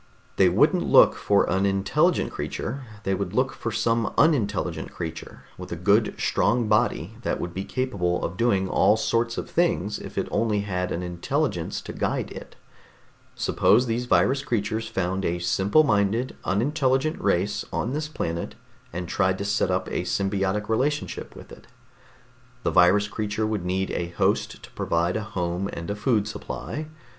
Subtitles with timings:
[0.37, 5.71] They wouldn't look for an intelligent creature, they would look for some unintelligent creature with
[5.71, 10.17] a good strong body that would be capable of doing all sorts of things if
[10.17, 12.55] it only had an intelligence to guide it.
[13.35, 18.55] Suppose these virus creatures found a simple minded, unintelligent race on this planet
[18.91, 21.67] and tried to set up a symbiotic relationship with it.
[22.63, 26.87] The virus creatures would need a host to provide a home and a food supply.